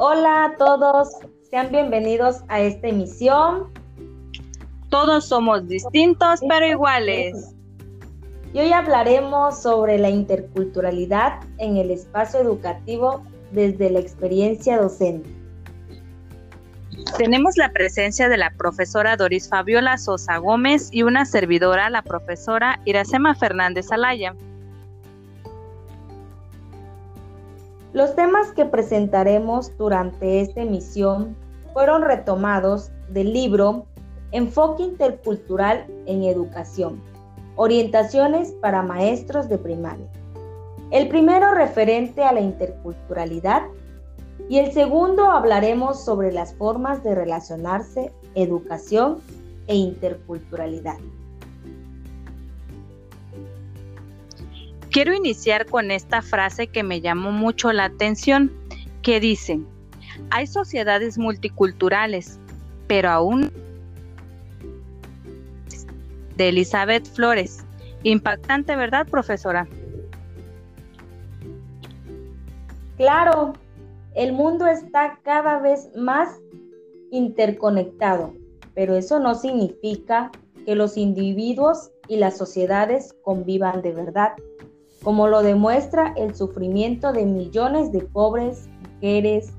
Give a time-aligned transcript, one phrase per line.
[0.00, 1.08] Hola a todos,
[1.50, 3.72] sean bienvenidos a esta emisión.
[4.90, 7.52] Todos somos distintos pero iguales.
[8.52, 15.28] Y hoy hablaremos sobre la interculturalidad en el espacio educativo desde la experiencia docente.
[17.16, 22.78] Tenemos la presencia de la profesora Doris Fabiola Sosa Gómez y una servidora, la profesora
[22.84, 24.36] Iracema Fernández Alaya.
[27.94, 31.34] Los temas que presentaremos durante esta emisión
[31.72, 33.86] fueron retomados del libro
[34.30, 37.00] Enfoque Intercultural en Educación,
[37.56, 40.06] Orientaciones para Maestros de Primaria.
[40.90, 43.62] El primero referente a la interculturalidad
[44.50, 49.18] y el segundo hablaremos sobre las formas de relacionarse, educación
[49.66, 50.98] e interculturalidad.
[54.98, 58.52] Quiero iniciar con esta frase que me llamó mucho la atención,
[59.00, 59.60] que dice,
[60.30, 62.40] hay sociedades multiculturales,
[62.88, 63.52] pero aún
[66.36, 67.64] de Elizabeth Flores.
[68.02, 69.68] Impactante, ¿verdad, profesora?
[72.96, 73.52] Claro,
[74.16, 76.40] el mundo está cada vez más
[77.12, 78.34] interconectado,
[78.74, 80.32] pero eso no significa
[80.66, 84.32] que los individuos y las sociedades convivan de verdad
[85.02, 89.52] como lo demuestra el sufrimiento de millones de pobres, mujeres,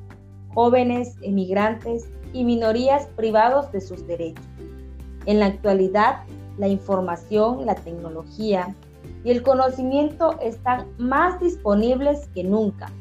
[0.54, 4.46] jóvenes, emigrantes y minorías privados de sus derechos.
[5.26, 6.24] En la actualidad,
[6.58, 8.76] la información, la tecnología
[9.24, 12.92] y el conocimiento están más disponibles que nunca,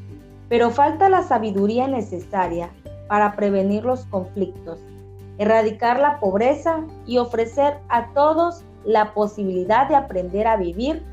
[0.47, 2.71] pero falta la sabiduría necesaria
[3.07, 4.79] para prevenir los conflictos,
[5.37, 11.03] erradicar la pobreza y ofrecer a todos la posibilidad de aprender a vivir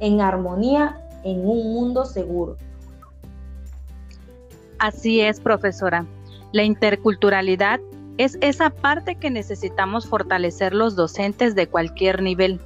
[0.00, 2.56] en armonía en un mundo seguro.
[4.78, 6.06] Así es, profesora.
[6.52, 7.80] La interculturalidad
[8.18, 12.60] es esa parte que necesitamos fortalecer los docentes de cualquier nivel.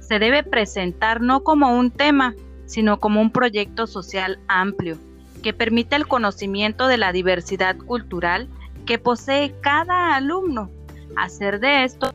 [0.00, 2.34] Se debe presentar no como un tema,
[2.66, 4.96] sino como un proyecto social amplio,
[5.42, 8.48] que permita el conocimiento de la diversidad cultural
[8.86, 10.70] que posee cada alumno.
[11.16, 12.12] Hacer de esto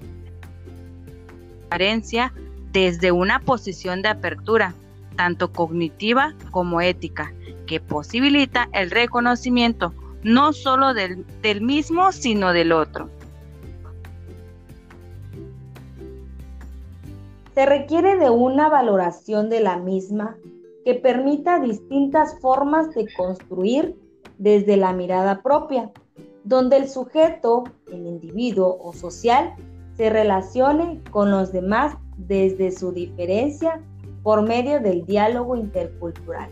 [2.71, 4.73] desde una posición de apertura,
[5.15, 7.33] tanto cognitiva como ética,
[7.67, 9.93] que posibilita el reconocimiento
[10.23, 11.25] no solo del,
[11.61, 13.09] mismo, sino del otro.
[17.53, 20.37] Se requiere de una valoración de la misma
[20.85, 23.95] que permita distintas formas de construir
[24.37, 25.91] desde la mirada propia,
[26.43, 29.53] donde el sujeto, el individuo o social,
[29.97, 31.95] se relacione con los demás
[32.27, 33.81] desde su diferencia
[34.23, 36.49] por medio del diálogo intercultural,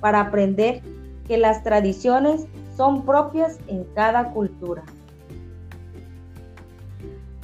[0.00, 0.82] para aprender
[1.26, 2.46] que las tradiciones
[2.76, 4.82] son propias en cada cultura.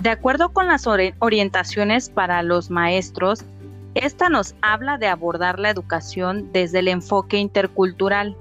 [0.02, 3.44] De acuerdo con las orientaciones para los maestros,
[3.94, 8.36] esta nos habla de abordar la educación desde el enfoque intercultural,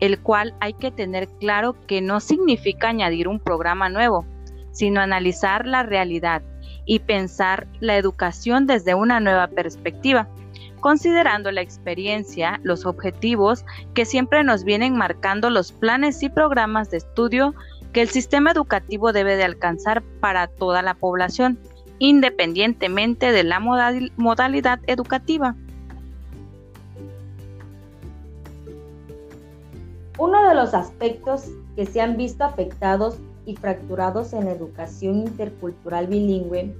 [0.00, 4.24] el cual hay que tener claro que no significa añadir un programa nuevo,
[4.70, 6.42] sino analizar la realidad
[6.86, 10.28] y pensar la educación desde una nueva perspectiva,
[10.80, 13.64] considerando la experiencia, los objetivos
[13.94, 17.54] que siempre nos vienen marcando los planes y programas de estudio
[17.92, 21.58] que el sistema educativo debe de alcanzar para toda la población,
[22.00, 25.54] independientemente de la modalidad educativa.
[30.18, 36.74] Uno de los aspectos que se han visto afectados y fracturados en educación intercultural bilingüe,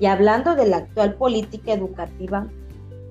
[0.00, 2.48] y hablando de la actual política educativa,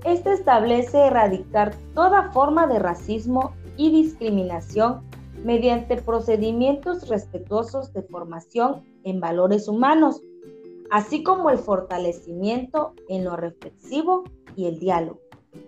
[0.05, 5.01] esta establece erradicar toda forma de racismo y discriminación
[5.43, 10.21] mediante procedimientos respetuosos de formación en valores humanos,
[10.89, 14.23] así como el fortalecimiento en lo reflexivo
[14.55, 15.19] y el diálogo.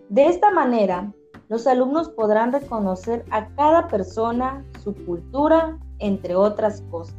[0.10, 1.14] De esta manera,
[1.48, 7.16] los alumnos podrán reconocer a cada persona, su cultura, entre otras cosas.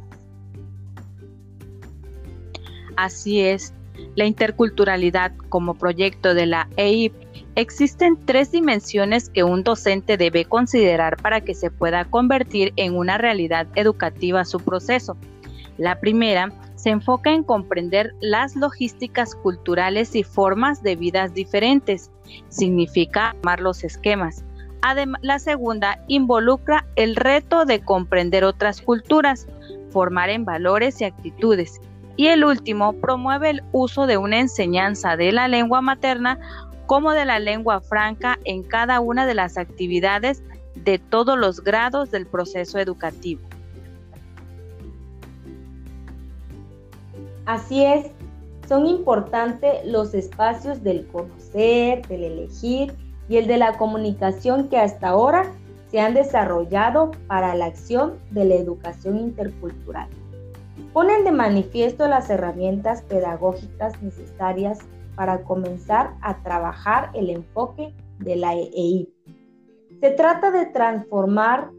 [2.95, 3.73] Así es,
[4.15, 7.13] la interculturalidad como proyecto de la EIP
[7.55, 13.17] existen tres dimensiones que un docente debe considerar para que se pueda convertir en una
[13.17, 15.17] realidad educativa su proceso.
[15.77, 22.11] La primera se enfoca en comprender las logísticas culturales y formas de vidas diferentes.
[22.49, 24.43] Significa amar los esquemas.
[24.81, 29.47] Además, la segunda involucra el reto de comprender otras culturas,
[29.91, 31.79] formar en valores y actitudes
[32.15, 36.39] y el último, promueve el uso de una enseñanza de la lengua materna
[36.85, 40.43] como de la lengua franca en cada una de las actividades
[40.75, 43.41] de todos los grados del proceso educativo.
[47.45, 48.07] Así es,
[48.69, 52.93] son importantes los espacios del conocer, del elegir
[53.27, 55.51] y el de la comunicación que hasta ahora
[55.91, 60.07] se han desarrollado para la acción de la educación intercultural.
[60.93, 64.77] Ponen de manifiesto las herramientas pedagógicas necesarias
[65.15, 69.11] para comenzar a trabajar el enfoque de la EI.
[69.99, 71.71] Se trata de transformar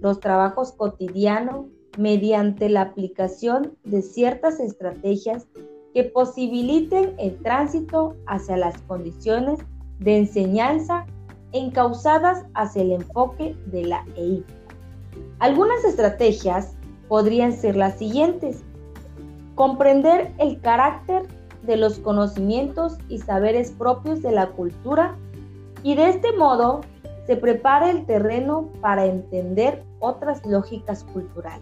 [0.00, 1.66] los trabajos cotidianos
[1.98, 5.46] mediante la aplicación de ciertas estrategias
[5.92, 9.60] que posibiliten el tránsito hacia las condiciones
[9.98, 11.04] de enseñanza
[11.52, 14.42] encausadas hacia el enfoque de la EI.
[15.40, 16.74] Algunas estrategias
[17.12, 18.64] podrían ser las siguientes.
[19.54, 21.28] Comprender el carácter
[21.60, 25.14] de los conocimientos y saberes propios de la cultura
[25.82, 26.80] y de este modo
[27.26, 31.60] se prepara el terreno para entender otras lógicas culturales.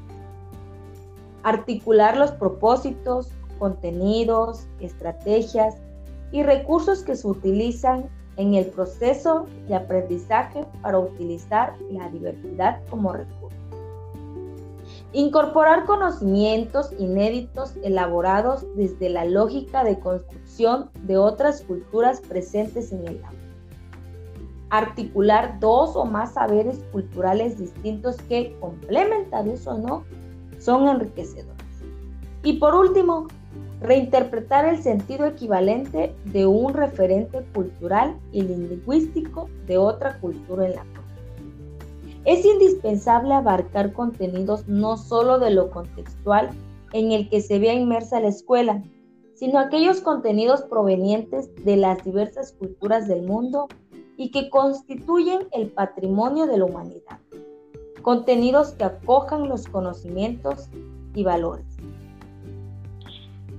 [1.42, 5.74] Articular los propósitos, contenidos, estrategias
[6.30, 13.14] y recursos que se utilizan en el proceso de aprendizaje para utilizar la diversidad como
[13.14, 13.59] recurso.
[15.12, 23.24] Incorporar conocimientos inéditos elaborados desde la lógica de construcción de otras culturas presentes en el
[23.24, 23.38] aula.
[24.70, 30.04] Articular dos o más saberes culturales distintos que, complementarios o no,
[30.60, 31.56] son enriquecedores.
[32.44, 33.26] Y por último,
[33.80, 40.99] reinterpretar el sentido equivalente de un referente cultural y lingüístico de otra cultura en la.
[42.24, 46.50] Es indispensable abarcar contenidos no solo de lo contextual
[46.92, 48.82] en el que se vea inmersa la escuela,
[49.34, 53.68] sino aquellos contenidos provenientes de las diversas culturas del mundo
[54.18, 57.18] y que constituyen el patrimonio de la humanidad.
[58.02, 60.68] Contenidos que acojan los conocimientos
[61.14, 61.64] y valores.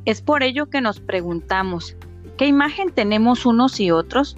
[0.06, 1.96] Es por ello que nos preguntamos,
[2.38, 4.38] ¿qué imagen tenemos unos y otros?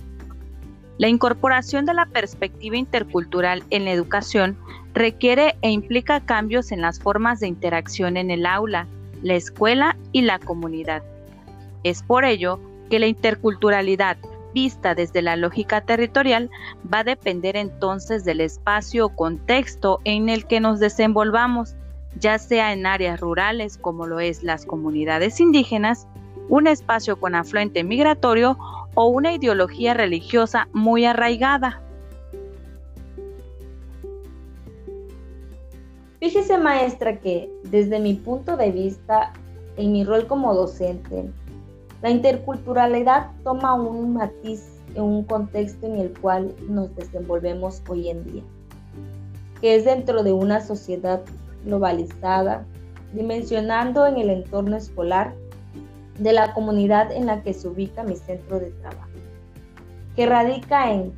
[0.97, 4.57] La incorporación de la perspectiva intercultural en la educación
[4.93, 8.87] requiere e implica cambios en las formas de interacción en el aula,
[9.21, 11.03] la escuela y la comunidad.
[11.83, 12.59] Es por ello
[12.89, 14.17] que la interculturalidad
[14.53, 16.51] vista desde la lógica territorial
[16.93, 21.75] va a depender entonces del espacio o contexto en el que nos desenvolvamos
[22.19, 26.07] ya sea en áreas rurales como lo es las comunidades indígenas,
[26.49, 28.57] un espacio con afluente migratorio
[28.95, 31.81] o una ideología religiosa muy arraigada.
[36.19, 39.33] Fíjese maestra que desde mi punto de vista,
[39.75, 41.29] en mi rol como docente,
[42.01, 44.63] la interculturalidad toma un matiz
[44.95, 48.43] en un contexto en el cual nos desenvolvemos hoy en día,
[49.59, 51.21] que es dentro de una sociedad
[51.65, 52.65] globalizada,
[53.13, 55.33] dimensionando en el entorno escolar
[56.19, 59.09] de la comunidad en la que se ubica mi centro de trabajo,
[60.15, 61.13] que radica en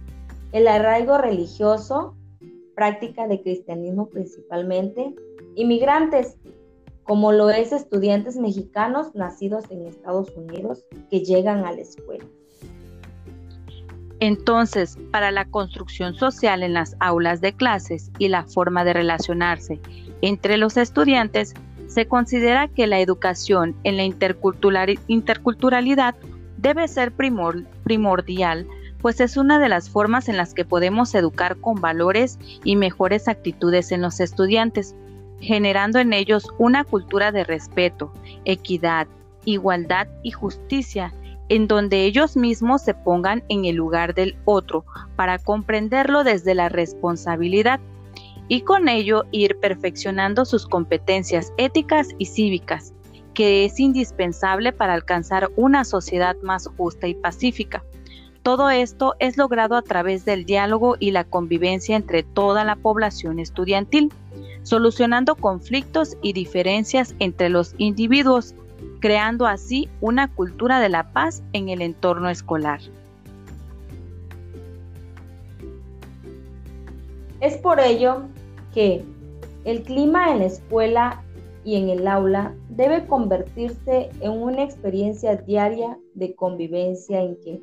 [0.51, 2.15] el arraigo religioso,
[2.75, 5.13] práctica de cristianismo principalmente,
[5.55, 6.37] inmigrantes,
[7.03, 12.25] como lo es estudiantes mexicanos nacidos en Estados Unidos que llegan a la escuela.
[14.19, 19.79] Entonces, para la construcción social en las aulas de clases y la forma de relacionarse
[20.21, 21.53] entre los estudiantes,
[21.87, 26.15] se considera que la educación en la interculturalidad
[26.57, 28.67] debe ser primordial,
[29.01, 33.27] pues es una de las formas en las que podemos educar con valores y mejores
[33.27, 34.95] actitudes en los estudiantes,
[35.39, 38.11] generando en ellos una cultura de respeto,
[38.45, 39.07] equidad,
[39.43, 41.13] igualdad y justicia,
[41.49, 46.69] en donde ellos mismos se pongan en el lugar del otro para comprenderlo desde la
[46.69, 47.79] responsabilidad
[48.47, 52.93] y con ello ir perfeccionando sus competencias éticas y cívicas,
[53.33, 57.83] que es indispensable para alcanzar una sociedad más justa y pacífica.
[58.43, 63.39] Todo esto es logrado a través del diálogo y la convivencia entre toda la población
[63.39, 64.13] estudiantil,
[64.61, 68.53] solucionando conflictos y diferencias entre los individuos,
[68.99, 72.81] creando así una cultura de la paz en el entorno escolar.
[77.41, 78.23] Es por ello
[78.75, 79.03] que
[79.63, 81.23] el clima en la escuela
[81.63, 87.61] y en el aula debe convertirse en una experiencia diaria de convivencia en que,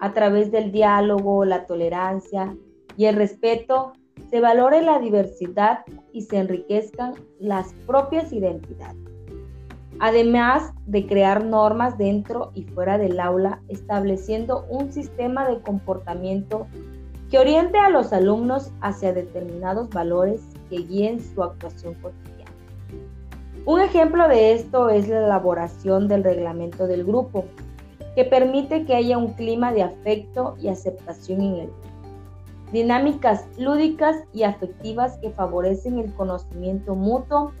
[0.00, 2.56] a través del diálogo, la tolerancia
[2.96, 3.92] y el respeto,
[4.30, 8.96] se valore la diversidad y se enriquezcan las propias identidades.
[10.00, 16.66] Además de crear normas dentro y fuera del aula, estableciendo un sistema de comportamiento
[17.32, 22.52] que oriente a los alumnos hacia determinados valores que guíen su actuación cotidiana.
[23.64, 27.46] Un ejemplo de esto es la elaboración del reglamento del grupo,
[28.14, 31.70] que permite que haya un clima de afecto y aceptación en él.
[32.70, 37.52] Dinámicas lúdicas y afectivas que favorecen el conocimiento mutuo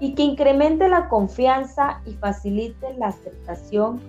[0.00, 4.00] y que incremente la confianza y facilite la aceptación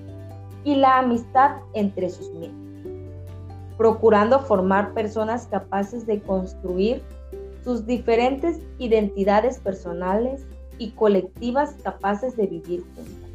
[0.65, 2.64] y la amistad entre sus miembros,
[3.77, 7.01] procurando formar personas capaces de construir
[7.63, 10.45] sus diferentes identidades personales
[10.77, 13.29] y colectivas capaces de vivir juntas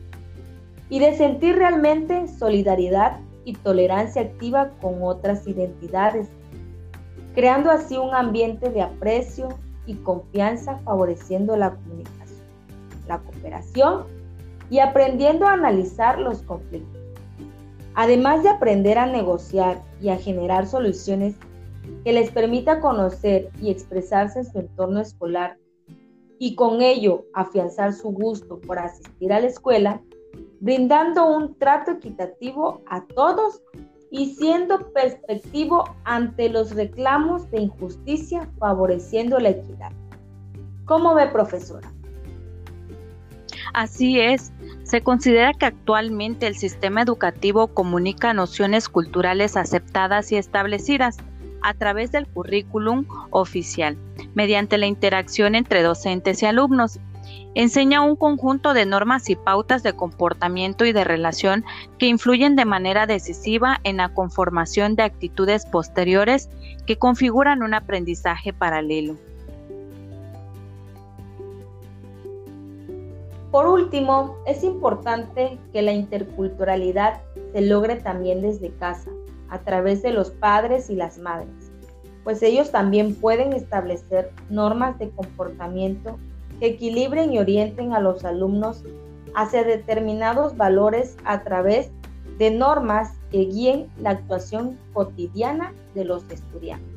[0.88, 6.28] y de sentir realmente solidaridad y tolerancia activa con otras identidades,
[7.35, 9.49] creando así un ambiente de aprecio
[9.87, 12.44] y confianza favoreciendo la comunicación,
[13.09, 14.04] la cooperación
[14.68, 17.00] y aprendiendo a analizar los conflictos.
[17.94, 21.35] Además de aprender a negociar y a generar soluciones
[22.04, 25.56] que les permita conocer y expresarse en su entorno escolar
[26.38, 30.00] y con ello afianzar su gusto por asistir a la escuela,
[30.61, 33.61] brindando un trato equitativo a todos
[34.11, 39.92] y siendo perspectivo ante los reclamos de injusticia, favoreciendo la equidad.
[40.87, 41.92] ¿Cómo ve, profesora?
[43.73, 44.52] Así es,
[44.90, 51.18] se considera que actualmente el sistema educativo comunica nociones culturales aceptadas y establecidas
[51.62, 53.97] a través del currículum oficial,
[54.35, 56.99] mediante la interacción entre docentes y alumnos
[57.54, 61.64] enseña un conjunto de normas y pautas de comportamiento y de relación
[61.99, 66.49] que influyen de manera decisiva en la conformación de actitudes posteriores
[66.87, 69.16] que configuran un aprendizaje paralelo.
[73.50, 77.21] Por último, es importante que la interculturalidad
[77.52, 79.11] se logre también desde casa,
[79.50, 81.73] a través de los padres y las madres,
[82.25, 86.16] pues ellos también pueden establecer normas de comportamiento
[86.61, 88.85] que equilibren y orienten a los alumnos
[89.35, 91.90] hacia determinados valores a través
[92.38, 96.89] de normas que guíen la actuación cotidiana de los estudiantes.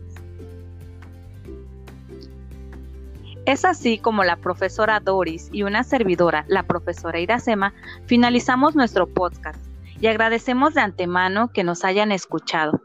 [3.46, 7.74] Es así como la profesora Doris y una servidora, la profesora Iracema,
[8.06, 9.60] finalizamos nuestro podcast
[10.00, 12.82] y agradecemos de antemano que nos hayan escuchado.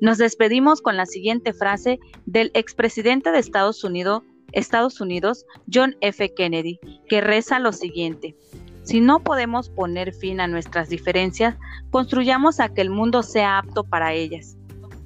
[0.00, 6.34] Nos despedimos con la siguiente frase del expresidente de Estados Unidos, Estados Unidos, John F.
[6.34, 8.36] Kennedy, que reza lo siguiente.
[8.82, 11.56] Si no podemos poner fin a nuestras diferencias,
[11.92, 14.56] construyamos a que el mundo sea apto para ellas.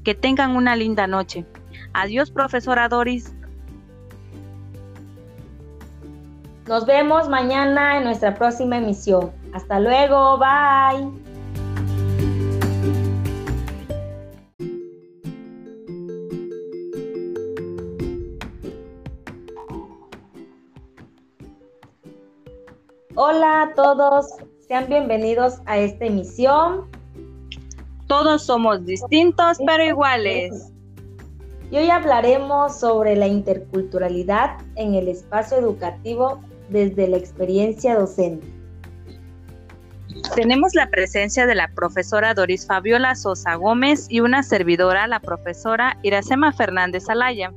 [0.03, 1.45] Que tengan una linda noche.
[1.93, 3.35] Adiós, profesora Doris.
[6.67, 9.31] Nos vemos mañana en nuestra próxima emisión.
[9.53, 11.11] Hasta luego, bye.
[23.15, 24.27] Hola a todos,
[24.67, 26.89] sean bienvenidos a esta emisión.
[28.07, 30.73] Todos somos distintos pero iguales.
[31.71, 38.47] Y hoy hablaremos sobre la interculturalidad en el espacio educativo desde la experiencia docente.
[40.35, 45.99] Tenemos la presencia de la profesora Doris Fabiola Sosa Gómez y una servidora, la profesora
[46.03, 47.53] Iracema Fernández Alaya.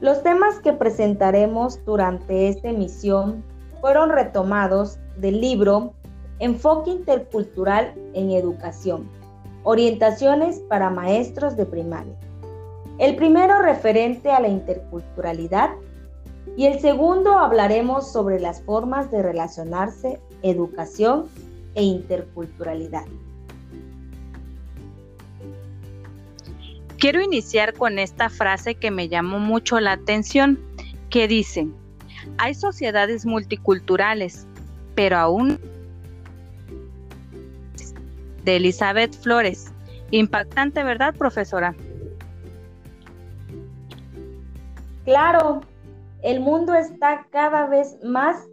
[0.00, 3.42] Los temas que presentaremos durante esta emisión
[3.80, 5.94] fueron retomados del libro
[6.40, 9.08] Enfoque Intercultural en Educación,
[9.62, 12.16] Orientaciones para Maestros de Primaria.
[12.98, 15.70] El primero referente a la interculturalidad
[16.56, 21.26] y el segundo hablaremos sobre las formas de relacionarse, educación
[21.74, 23.04] e interculturalidad.
[26.98, 30.60] Quiero iniciar con esta frase que me llamó mucho la atención,
[31.10, 31.66] que dice,
[32.38, 34.46] hay sociedades multiculturales,
[34.94, 35.58] pero aún
[38.44, 39.72] de Elizabeth Flores.
[40.12, 41.74] Impactante, ¿verdad, profesora?
[45.04, 45.60] Claro,
[46.22, 48.48] el mundo está cada vez más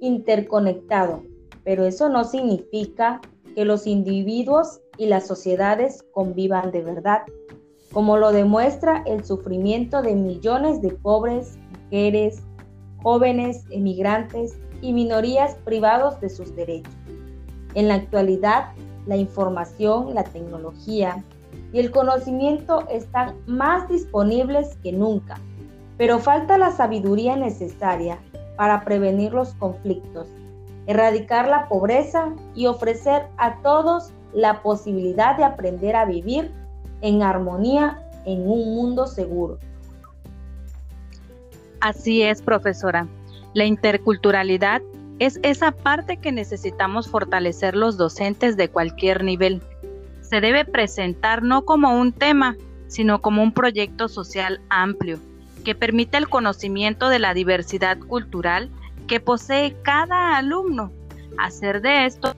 [0.00, 1.22] interconectado,
[1.64, 3.20] pero eso no significa
[3.54, 7.22] que los individuos y las sociedades convivan de verdad
[7.96, 12.42] como lo demuestra el sufrimiento de millones de pobres, mujeres,
[13.02, 16.92] jóvenes, emigrantes y minorías privados de sus derechos.
[17.74, 18.72] En la actualidad,
[19.06, 21.24] la información, la tecnología
[21.72, 25.40] y el conocimiento están más disponibles que nunca,
[25.96, 28.18] pero falta la sabiduría necesaria
[28.56, 30.28] para prevenir los conflictos,
[30.86, 36.50] erradicar la pobreza y ofrecer a todos la posibilidad de aprender a vivir
[37.00, 39.58] en armonía en un mundo seguro.
[41.80, 43.06] Así es, profesora.
[43.54, 44.82] La interculturalidad
[45.18, 49.62] es esa parte que necesitamos fortalecer los docentes de cualquier nivel.
[50.20, 52.56] Se debe presentar no como un tema,
[52.88, 55.18] sino como un proyecto social amplio,
[55.66, 58.70] que permite el conocimiento de la diversidad cultural
[59.08, 60.92] que posee cada alumno.
[61.38, 62.36] Hacer de esto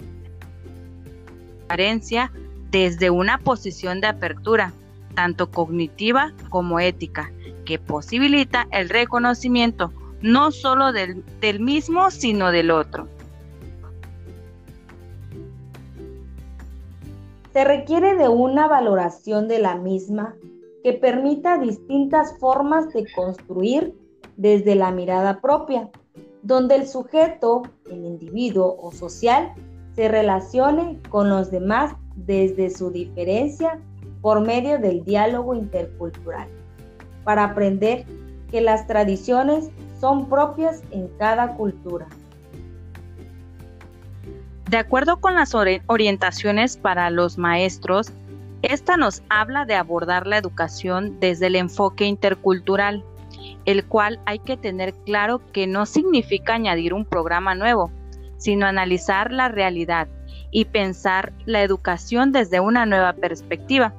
[2.71, 4.73] desde una posición de apertura,
[5.15, 7.31] tanto cognitiva como ética,
[7.67, 9.93] que posibilita el reconocimiento
[10.23, 13.09] no solo del, del mismo, sino del otro.
[17.53, 20.35] Se requiere de una valoración de la misma
[20.89, 23.95] que permita distintas formas de construir
[24.39, 25.91] desde la mirada propia,
[26.43, 29.53] donde el sujeto, el individuo o social,
[29.95, 33.79] se relacione con los demás desde su diferencia
[34.23, 36.49] por medio del diálogo intercultural,
[37.23, 38.07] para aprender
[38.51, 39.69] que las tradiciones
[40.01, 42.07] son propias en cada cultura.
[44.71, 48.11] De acuerdo con las orientaciones para los maestros,
[48.63, 53.05] esta nos habla de abordar la educación desde el enfoque intercultural,
[53.65, 57.91] el cual hay que tener claro que no significa añadir un programa nuevo,
[58.37, 60.09] sino analizar la realidad
[60.51, 63.93] y pensar la educación desde una nueva perspectiva,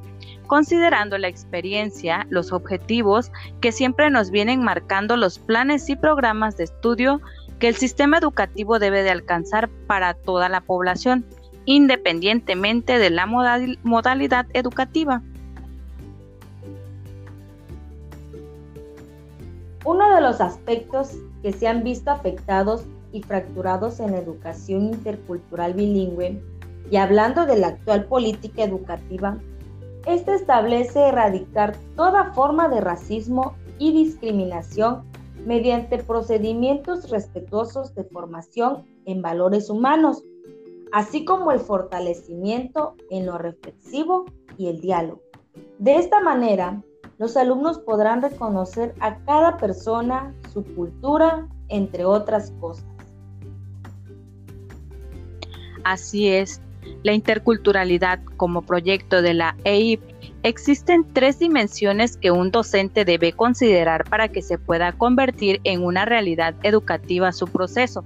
[0.48, 6.66] considerando la experiencia, los objetivos que siempre nos vienen marcando los planes y programas de
[6.66, 7.22] estudio
[7.60, 11.26] que el sistema educativo debe de alcanzar para toda la población,
[11.70, 15.22] independientemente de la modalidad educativa.
[19.86, 21.12] Uno de los aspectos
[21.44, 26.42] que se han visto afectados y fracturados en la educación intercultural bilingüe,
[26.90, 29.38] y hablando de la actual política educativa,
[30.08, 35.04] este establece erradicar toda forma de racismo y discriminación
[35.46, 40.24] mediante procedimientos respetuosos de formación en valores humanos,
[40.92, 44.26] así como el fortalecimiento en lo reflexivo
[44.58, 45.22] y el diálogo.
[45.78, 46.82] De esta manera,
[47.18, 52.86] los alumnos podrán reconocer a cada persona, su cultura, entre otras cosas.
[55.84, 56.62] Así es,
[57.04, 60.02] la interculturalidad como proyecto de la EIP
[60.44, 66.06] existen tres dimensiones que un docente debe considerar para que se pueda convertir en una
[66.06, 68.04] realidad educativa su proceso.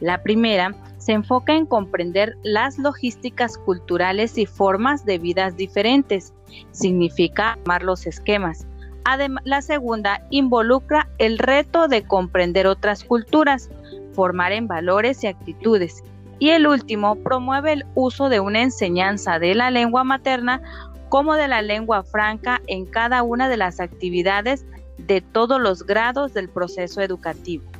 [0.00, 6.32] La primera se enfoca en comprender las logísticas culturales y formas de vidas diferentes.
[6.70, 8.66] Significa armar los esquemas.
[9.04, 13.68] Además, la segunda involucra el reto de comprender otras culturas,
[14.14, 16.02] formar en valores y actitudes
[16.38, 20.62] y el último promueve el uso de una enseñanza de la lengua materna
[21.10, 24.64] como de la lengua franca en cada una de las actividades
[24.96, 27.73] de todos los grados del proceso educativo.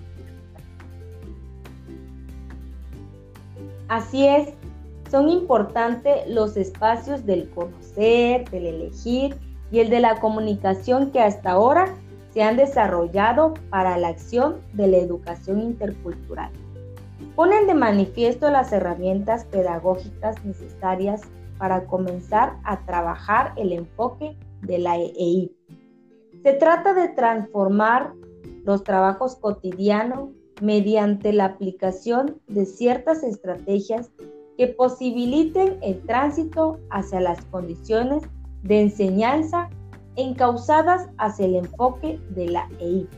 [3.89, 4.55] Así es,
[5.11, 9.37] son importantes los espacios del conocer, del elegir
[9.71, 11.95] y el de la comunicación que hasta ahora
[12.33, 16.51] se han desarrollado para la acción de la educación intercultural
[17.35, 21.23] ponen de manifiesto las herramientas pedagógicas necesarias
[21.59, 25.57] para comenzar a trabajar el enfoque de la EI.
[26.43, 28.13] Se trata de transformar
[28.65, 34.11] los trabajos cotidianos mediante la aplicación de ciertas estrategias
[34.57, 38.23] que posibiliten el tránsito hacia las condiciones
[38.63, 39.69] de enseñanza
[40.17, 43.09] encausadas hacia el enfoque de la EI.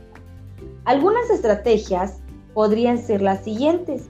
[0.84, 2.20] Algunas estrategias
[2.54, 4.08] podrían ser las siguientes.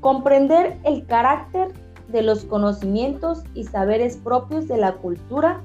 [0.00, 1.72] Comprender el carácter
[2.08, 5.62] de los conocimientos y saberes propios de la cultura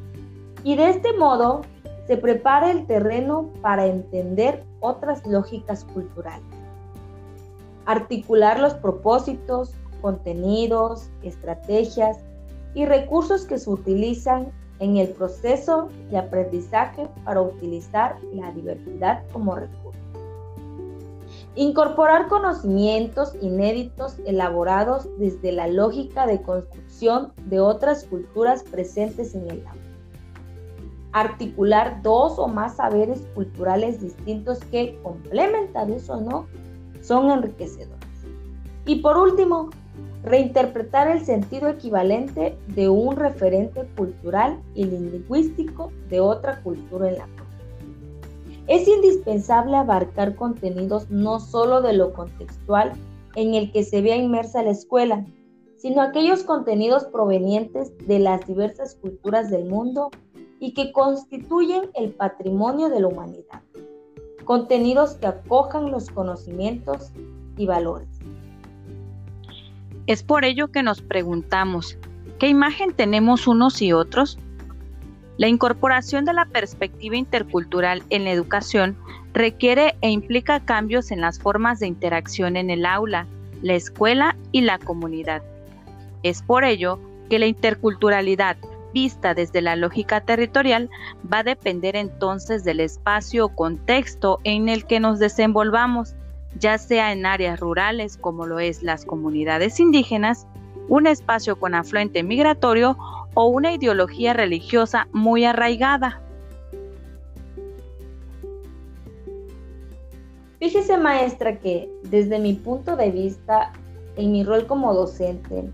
[0.64, 1.62] y de este modo
[2.08, 6.61] se prepara el terreno para entender otras lógicas culturales.
[7.86, 12.18] Articular los propósitos, contenidos, estrategias
[12.74, 19.56] y recursos que se utilizan en el proceso de aprendizaje para utilizar la diversidad como
[19.56, 20.00] recurso.
[21.56, 29.68] Incorporar conocimientos inéditos elaborados desde la lógica de construcción de otras culturas presentes en el
[29.68, 29.82] aula.
[31.12, 36.48] Articular dos o más saberes culturales distintos que, complementarios o no,
[37.02, 38.00] son enriquecedores.
[38.86, 39.70] Y por último,
[40.24, 47.28] reinterpretar el sentido equivalente de un referente cultural y lingüístico de otra cultura en la
[48.68, 52.94] es indispensable abarcar contenidos no solo de lo contextual
[53.36, 55.26] en el que se vea inmersa la escuela,
[55.78, 60.10] sino aquellos contenidos provenientes de las diversas culturas del mundo
[60.60, 63.62] y que constituyen el patrimonio de la humanidad.
[64.44, 67.12] Contenidos que acojan los conocimientos
[67.58, 68.08] y valores.
[70.08, 71.98] Es por ello que nos preguntamos,
[72.40, 74.38] ¿qué imagen tenemos unos y otros?
[75.38, 78.98] La incorporación de la perspectiva intercultural en la educación
[79.34, 83.28] requiere e implica cambios en las formas de interacción en el aula,
[83.62, 85.42] la escuela y la comunidad.
[86.24, 87.00] Es por ello
[87.30, 88.58] que la interculturalidad
[88.94, 90.90] vista desde la lógica territorial
[91.32, 96.16] va a depender entonces del espacio o contexto en el que nos desenvolvamos,
[96.60, 100.48] ya sea en áreas rurales como lo es las comunidades indígenas,
[100.88, 102.98] un espacio con afluente migratorio
[103.34, 106.22] o una ideología religiosa muy arraigada.
[110.60, 113.72] Fíjese maestra que desde mi punto de vista,
[114.16, 115.72] en mi rol como docente,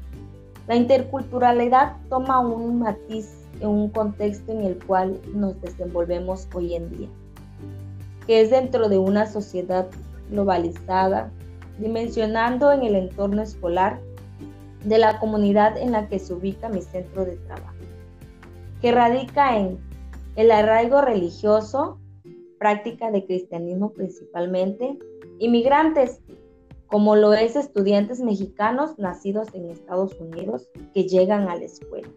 [0.67, 6.89] la interculturalidad toma un matiz en un contexto en el cual nos desenvolvemos hoy en
[6.89, 7.09] día,
[8.25, 9.87] que es dentro de una sociedad
[10.29, 11.31] globalizada,
[11.79, 13.99] dimensionando en el entorno escolar
[14.83, 17.75] de la comunidad en la que se ubica mi centro de trabajo,
[18.81, 19.79] que radica en
[20.35, 21.97] el arraigo religioso,
[22.59, 24.97] práctica de cristianismo principalmente,
[25.39, 26.19] inmigrantes,
[26.87, 32.07] como lo es estudiantes mexicanos nacidos en Estados Unidos que llegan a la escuela.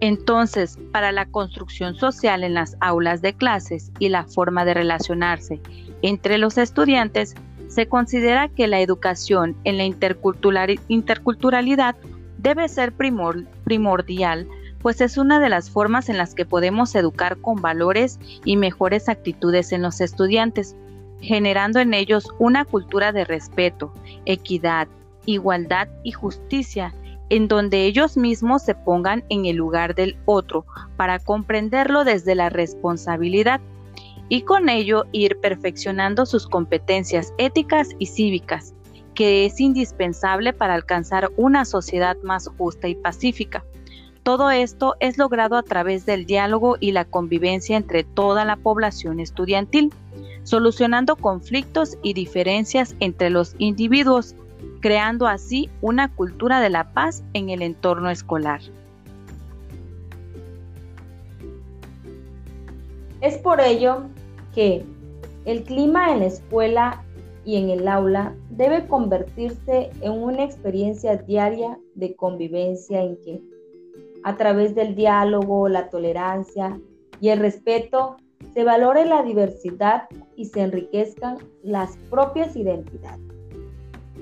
[0.00, 5.60] Entonces, para la construcción social en las aulas de clases y la forma de relacionarse
[6.02, 7.34] entre los estudiantes,
[7.68, 11.96] se considera que la educación en la interculturalidad
[12.38, 14.46] debe ser primordial,
[14.82, 19.08] pues es una de las formas en las que podemos educar con valores y mejores
[19.08, 20.76] actitudes en los estudiantes,
[21.24, 23.92] generando en ellos una cultura de respeto,
[24.26, 24.88] equidad,
[25.26, 26.94] igualdad y justicia,
[27.30, 32.50] en donde ellos mismos se pongan en el lugar del otro para comprenderlo desde la
[32.50, 33.60] responsabilidad
[34.28, 38.74] y con ello ir perfeccionando sus competencias éticas y cívicas,
[39.14, 43.64] que es indispensable para alcanzar una sociedad más justa y pacífica.
[44.24, 49.20] Todo esto es logrado a través del diálogo y la convivencia entre toda la población
[49.20, 49.92] estudiantil,
[50.44, 54.34] solucionando conflictos y diferencias entre los individuos,
[54.80, 58.62] creando así una cultura de la paz en el entorno escolar.
[63.20, 64.04] Es por ello
[64.54, 64.86] que
[65.44, 67.04] el clima en la escuela
[67.44, 73.53] y en el aula debe convertirse en una experiencia diaria de convivencia en que,
[74.24, 76.80] a través del diálogo, la tolerancia
[77.20, 78.16] y el respeto,
[78.54, 83.20] se valore la diversidad y se enriquezcan las propias identidades.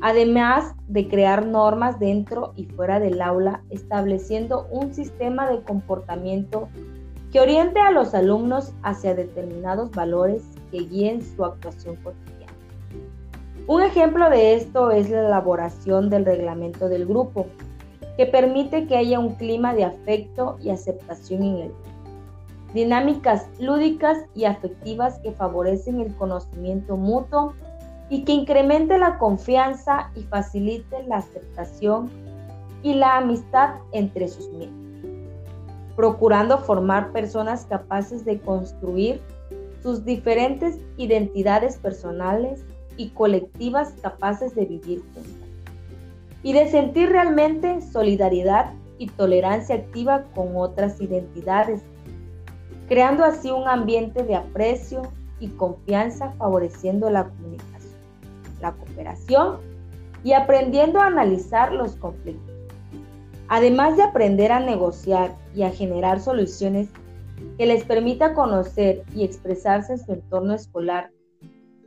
[0.01, 6.69] Además de crear normas dentro y fuera del aula, estableciendo un sistema de comportamiento
[7.31, 12.53] que oriente a los alumnos hacia determinados valores que guíen su actuación cotidiana.
[13.69, 17.47] Un ejemplo de esto es la elaboración del reglamento del grupo,
[18.23, 21.91] que permite que haya un clima de afecto y aceptación en grupo.
[22.73, 27.53] Dinámicas lúdicas y afectivas que favorecen el conocimiento mutuo
[28.11, 32.11] y que incremente la confianza y facilite la aceptación
[32.85, 34.81] y la amistad entre sus miembros
[35.97, 39.21] procurando formar personas capaces de construir
[39.83, 42.65] sus diferentes identidades personales
[42.97, 45.42] y colectivas capaces de vivir juntas
[46.43, 51.83] y de sentir realmente solidaridad y tolerancia activa con otras identidades,
[52.89, 55.03] creando así un ambiente de aprecio
[55.41, 57.95] y confianza favoreciendo la comunicación,
[58.61, 59.59] la cooperación
[60.25, 62.55] y aprendiendo a analizar los conflictos.
[63.49, 66.89] Además de aprender a negociar y a generar soluciones
[67.59, 71.11] que les permita conocer y expresarse en su entorno escolar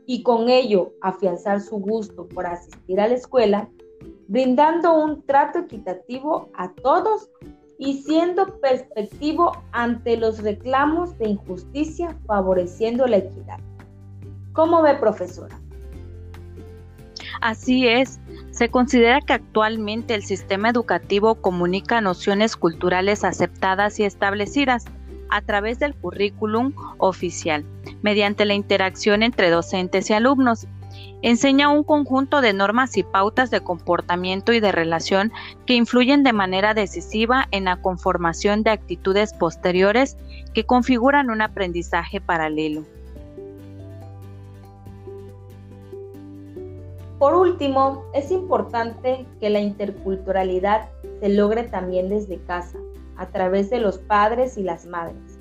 [0.06, 3.68] y con ello afianzar su gusto por asistir a la escuela,
[4.28, 7.30] brindando un trato equitativo a todos
[7.78, 13.58] y siendo perspectivo ante los reclamos de injusticia, favoreciendo la equidad.
[14.52, 15.58] ¿Cómo ve, profesora?
[17.42, 18.18] Así es,
[18.50, 24.86] se considera que actualmente el sistema educativo comunica nociones culturales aceptadas y establecidas
[25.28, 27.64] a través del currículum oficial,
[28.02, 30.66] mediante la interacción entre docentes y alumnos.
[31.22, 35.32] Enseña un conjunto de normas y pautas de comportamiento y de relación
[35.64, 40.16] que influyen de manera decisiva en la conformación de actitudes posteriores
[40.54, 42.84] que configuran un aprendizaje paralelo.
[47.18, 52.78] Por último, es importante que la interculturalidad se logre también desde casa,
[53.16, 55.38] a través de los padres y las madres,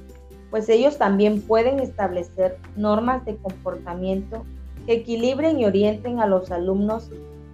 [0.50, 4.46] pues ellos también pueden establecer normas de comportamiento
[4.86, 7.10] que equilibren y orienten a los alumnos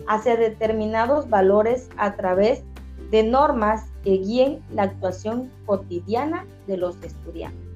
[0.08, 2.64] hacia determinados valores a través
[3.12, 7.72] de normas que guíen la actuación cotidiana de los estudiantes.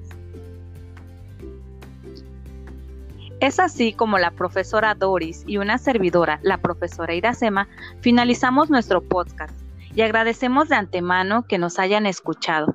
[3.40, 7.68] Es así como la profesora Doris y una servidora, la profesora Iracema,
[8.00, 9.54] finalizamos nuestro podcast
[9.94, 12.74] y agradecemos de antemano que nos hayan escuchado.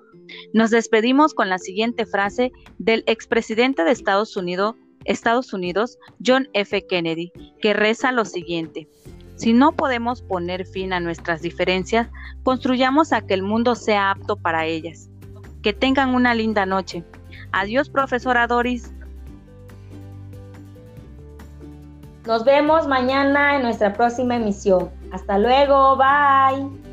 [0.54, 6.86] Nos despedimos con la siguiente frase del expresidente de Estados Unidos, Estados Unidos, John F.
[6.88, 8.88] Kennedy, que reza lo siguiente.
[9.36, 12.08] Si no podemos poner fin a nuestras diferencias,
[12.44, 15.10] construyamos a que el mundo sea apto para ellas.
[15.64, 17.04] Que tengan una linda noche.
[17.52, 18.94] Adiós, profesora Doris.
[22.26, 24.92] Nos vemos mañana en nuestra próxima emisión.
[25.12, 26.91] Hasta luego, bye.